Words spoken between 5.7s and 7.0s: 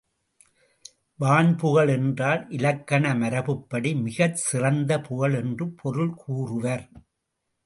பொருள் கூறுவர்.